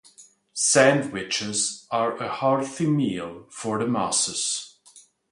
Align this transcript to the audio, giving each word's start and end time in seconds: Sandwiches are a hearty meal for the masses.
Sandwiches 0.55 1.85
are 1.91 2.15
a 2.17 2.27
hearty 2.27 2.87
meal 2.87 3.45
for 3.51 3.77
the 3.77 3.85
masses. 3.85 4.77